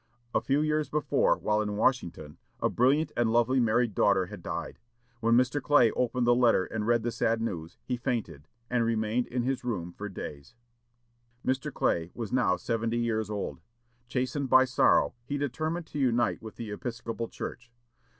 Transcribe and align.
A 0.33 0.41
few 0.41 0.61
years 0.61 0.89
before, 0.89 1.37
while 1.37 1.61
in 1.61 1.75
Washington, 1.77 2.39
a 2.59 2.69
brilliant 2.69 3.11
and 3.15 3.31
lovely 3.31 3.59
married 3.59 3.93
daughter 3.93 4.25
had 4.25 4.41
died. 4.41 4.79
When 5.19 5.37
Mr. 5.37 5.61
Clay 5.61 5.91
opened 5.91 6.25
the 6.25 6.33
letter 6.33 6.65
and 6.65 6.87
read 6.87 7.03
the 7.03 7.11
sad 7.11 7.39
news, 7.39 7.77
he 7.83 7.97
fainted, 7.97 8.47
and 8.67 8.83
remained 8.83 9.27
in 9.27 9.43
his 9.43 9.63
room 9.63 9.93
for 9.93 10.09
days. 10.09 10.55
Mr. 11.45 11.71
Clay 11.71 12.09
was 12.15 12.33
now 12.33 12.55
seventy 12.55 12.97
years 12.97 13.29
old. 13.29 13.61
Chastened 14.07 14.49
by 14.49 14.65
sorrow, 14.65 15.13
he 15.23 15.37
determined 15.37 15.85
to 15.85 15.99
unite 15.99 16.41
with 16.41 16.55
the 16.55 16.71
Episcopal 16.71 17.27
Church. 17.27 17.71